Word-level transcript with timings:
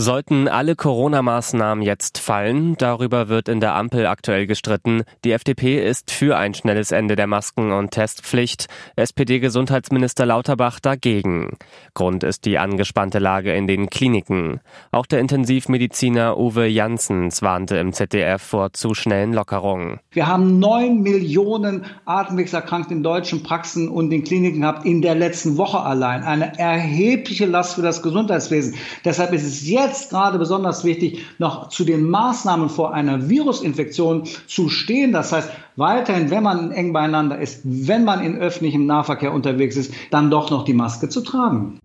Sollten 0.00 0.46
alle 0.46 0.76
Corona-Maßnahmen 0.76 1.82
jetzt 1.82 2.18
fallen, 2.18 2.76
darüber 2.76 3.28
wird 3.28 3.48
in 3.48 3.58
der 3.58 3.74
Ampel 3.74 4.06
aktuell 4.06 4.46
gestritten. 4.46 5.02
Die 5.24 5.32
FDP 5.32 5.84
ist 5.84 6.12
für 6.12 6.36
ein 6.36 6.54
schnelles 6.54 6.92
Ende 6.92 7.16
der 7.16 7.26
Masken- 7.26 7.72
und 7.72 7.90
Testpflicht, 7.90 8.68
SPD-Gesundheitsminister 8.94 10.24
Lauterbach 10.24 10.78
dagegen. 10.78 11.56
Grund 11.94 12.22
ist 12.22 12.44
die 12.44 12.58
angespannte 12.58 13.18
Lage 13.18 13.52
in 13.52 13.66
den 13.66 13.90
Kliniken. 13.90 14.60
Auch 14.92 15.04
der 15.04 15.18
Intensivmediziner 15.18 16.38
Uwe 16.38 16.68
Janssens 16.68 17.42
warnte 17.42 17.78
im 17.78 17.92
ZDF 17.92 18.40
vor 18.40 18.72
zu 18.74 18.94
schnellen 18.94 19.32
Lockerungen. 19.32 19.98
Wir 20.12 20.28
haben 20.28 20.60
neun 20.60 21.02
Millionen 21.02 21.86
Atemwegserkrankte 22.04 22.94
in 22.94 23.02
deutschen 23.02 23.42
Praxen 23.42 23.88
und 23.88 24.10
den 24.10 24.22
Kliniken 24.22 24.60
gehabt 24.60 24.86
in 24.86 25.02
der 25.02 25.16
letzten 25.16 25.56
Woche 25.56 25.80
allein. 25.80 26.22
Eine 26.22 26.56
erhebliche 26.56 27.46
Last 27.46 27.74
für 27.74 27.82
das 27.82 28.00
Gesundheitswesen. 28.00 28.76
Deshalb 29.04 29.32
ist 29.32 29.42
es 29.42 29.68
jetzt 29.68 29.87
jetzt 29.88 30.10
gerade 30.10 30.38
besonders 30.38 30.84
wichtig, 30.84 31.24
noch 31.38 31.68
zu 31.68 31.84
den 31.84 32.08
Maßnahmen 32.08 32.68
vor 32.68 32.92
einer 32.92 33.28
Virusinfektion 33.28 34.24
zu 34.46 34.68
stehen. 34.68 35.12
Das 35.12 35.32
heißt, 35.32 35.50
weiterhin, 35.76 36.30
wenn 36.30 36.42
man 36.42 36.70
eng 36.70 36.92
beieinander 36.92 37.38
ist, 37.38 37.62
wenn 37.64 38.04
man 38.04 38.22
in 38.22 38.36
öffentlichem 38.36 38.86
Nahverkehr 38.86 39.32
unterwegs 39.32 39.76
ist, 39.76 39.92
dann 40.10 40.30
doch 40.30 40.50
noch 40.50 40.64
die 40.64 40.74
Maske 40.74 41.08
zu 41.08 41.22
tragen. 41.22 41.80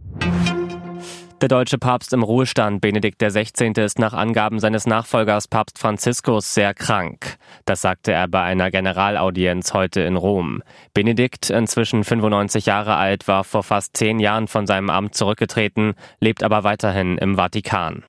Der 1.43 1.49
deutsche 1.49 1.77
Papst 1.77 2.13
im 2.13 2.23
Ruhestand 2.23 2.79
Benedikt 2.79 3.21
XVI. 3.21 3.73
ist 3.75 3.99
nach 3.99 4.13
Angaben 4.13 4.59
seines 4.59 4.85
Nachfolgers 4.85 5.49
Papst 5.49 5.77
Franziskus 5.77 6.53
sehr 6.53 6.73
krank. 6.73 7.35
Das 7.65 7.81
sagte 7.81 8.13
er 8.13 8.29
bei 8.29 8.43
einer 8.43 8.71
Generalaudienz 8.71 9.73
heute 9.73 9.99
in 9.99 10.15
Rom. 10.15 10.63
Benedikt, 10.93 11.49
inzwischen 11.49 12.05
95 12.05 12.65
Jahre 12.65 12.95
alt, 12.95 13.27
war 13.27 13.43
vor 13.43 13.63
fast 13.63 13.97
zehn 13.97 14.21
Jahren 14.21 14.47
von 14.47 14.65
seinem 14.65 14.89
Amt 14.89 15.15
zurückgetreten, 15.15 15.95
lebt 16.21 16.43
aber 16.43 16.63
weiterhin 16.63 17.17
im 17.17 17.35
Vatikan. 17.35 18.05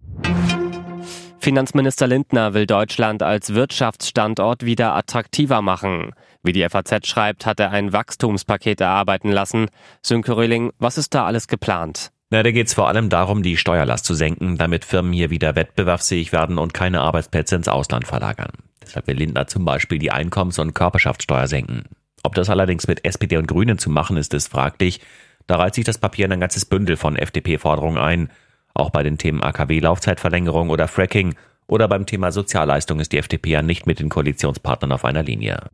Finanzminister 1.40 2.06
Lindner 2.06 2.55
will 2.55 2.66
Deutschland 2.66 3.24
als 3.24 3.52
Wirtschaftsstandort 3.52 4.64
wieder 4.64 4.94
attraktiver 4.94 5.60
machen. 5.60 6.12
Wie 6.44 6.52
die 6.52 6.64
FAZ 6.68 7.05
schreibt, 7.08 7.46
hat 7.46 7.58
er 7.58 7.72
ein 7.72 7.92
Wachstumspaket 7.92 8.80
erarbeiten 8.80 9.32
lassen. 9.32 9.70
Sönke 10.02 10.36
Röhling, 10.36 10.70
was 10.78 10.98
ist 10.98 11.16
da 11.16 11.27
alles 11.27 11.48
geplant? 11.48 12.13
Na, 12.34 12.42
da 12.42 12.50
geht 12.50 12.66
es 12.66 12.74
vor 12.74 12.88
allem 12.88 13.10
darum, 13.10 13.44
die 13.44 13.56
Steuerlast 13.56 14.04
zu 14.04 14.12
senken, 14.12 14.58
damit 14.58 14.84
Firmen 14.84 15.12
hier 15.12 15.30
wieder 15.30 15.54
wettbewerbsfähig 15.54 16.32
werden 16.32 16.58
und 16.58 16.74
keine 16.74 17.00
Arbeitsplätze 17.00 17.54
ins 17.54 17.68
Ausland 17.68 18.08
verlagern. 18.08 18.50
Deshalb 18.82 19.06
will 19.06 19.18
Lindner 19.18 19.46
zum 19.46 19.64
Beispiel 19.64 20.00
die 20.00 20.10
Einkommens- 20.10 20.58
und 20.58 20.74
Körperschaftssteuer 20.74 21.46
senken. 21.46 21.84
Ob 22.24 22.34
das 22.34 22.50
allerdings 22.50 22.88
mit 22.88 23.05
SPD 23.05 23.36
und 23.36 23.46
Grünen 23.46 23.78
zu 23.78 23.88
machen 23.88 24.16
ist, 24.16 24.34
ist 24.34 24.48
fraglich. 24.48 25.00
Da 25.46 25.58
reiht 25.58 25.77
sich 25.77 25.84
das 25.84 25.98
Papier 25.98 26.24
in 26.24 26.32
ein 26.32 26.40
ganzes 26.40 26.64
Bündel 26.64 26.96
von 26.96 27.14
FDP-Forderungen 27.14 27.98
ein. 27.98 28.30
Auch 28.74 28.90
bei 28.90 29.05
den 29.05 29.16
Themen 29.16 29.40
AKW-Laufzeitverlängerung 29.40 30.70
oder 30.70 30.88
Fracking 30.88 31.36
oder 31.68 31.86
beim 31.86 32.05
Thema 32.05 32.32
Sozialleistung 32.32 32.98
ist 32.98 33.12
die 33.12 33.18
FDP 33.18 33.50
ja 33.50 33.62
nicht 33.62 33.86
mit 33.86 34.00
den 34.00 34.08
Koalitionspartnern 34.08 34.90
auf 34.90 35.05
einer 35.05 35.22
Linie. 35.22 35.70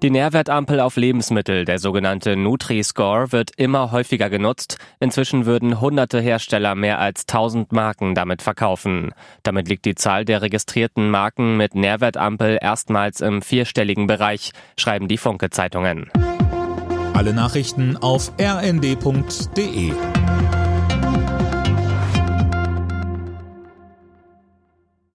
Die 0.00 0.10
Nährwertampel 0.10 0.78
auf 0.78 0.94
Lebensmittel, 0.94 1.64
der 1.64 1.80
sogenannte 1.80 2.36
Nutri-Score, 2.36 3.32
wird 3.32 3.50
immer 3.56 3.90
häufiger 3.90 4.30
genutzt. 4.30 4.78
Inzwischen 5.00 5.44
würden 5.44 5.80
hunderte 5.80 6.20
Hersteller 6.20 6.76
mehr 6.76 7.00
als 7.00 7.22
1000 7.22 7.72
Marken 7.72 8.14
damit 8.14 8.40
verkaufen. 8.40 9.12
Damit 9.42 9.68
liegt 9.68 9.84
die 9.86 9.96
Zahl 9.96 10.24
der 10.24 10.40
registrierten 10.40 11.10
Marken 11.10 11.56
mit 11.56 11.74
Nährwertampel 11.74 12.58
erstmals 12.62 13.20
im 13.20 13.42
vierstelligen 13.42 14.06
Bereich, 14.06 14.52
schreiben 14.76 15.08
die 15.08 15.18
Funke-Zeitungen. 15.18 16.08
Alle 17.14 17.32
Nachrichten 17.32 17.96
auf 17.96 18.30
rnd.de 18.40 19.92